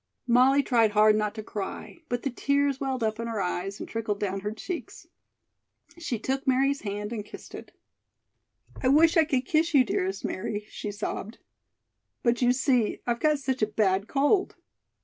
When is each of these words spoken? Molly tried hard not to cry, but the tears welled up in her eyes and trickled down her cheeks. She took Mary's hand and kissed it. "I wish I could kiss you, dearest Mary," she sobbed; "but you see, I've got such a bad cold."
Molly 0.25 0.63
tried 0.63 0.93
hard 0.93 1.15
not 1.15 1.35
to 1.35 1.43
cry, 1.43 1.99
but 2.09 2.23
the 2.23 2.31
tears 2.31 2.79
welled 2.79 3.03
up 3.03 3.19
in 3.19 3.27
her 3.27 3.39
eyes 3.39 3.79
and 3.79 3.87
trickled 3.87 4.19
down 4.19 4.39
her 4.39 4.51
cheeks. 4.51 5.05
She 5.99 6.17
took 6.17 6.47
Mary's 6.47 6.81
hand 6.81 7.13
and 7.13 7.23
kissed 7.23 7.53
it. 7.53 7.71
"I 8.81 8.87
wish 8.87 9.15
I 9.15 9.25
could 9.25 9.45
kiss 9.45 9.75
you, 9.75 9.83
dearest 9.83 10.25
Mary," 10.25 10.65
she 10.69 10.91
sobbed; 10.91 11.37
"but 12.23 12.41
you 12.41 12.51
see, 12.51 12.99
I've 13.05 13.19
got 13.19 13.37
such 13.37 13.61
a 13.61 13.67
bad 13.67 14.07
cold." 14.07 14.55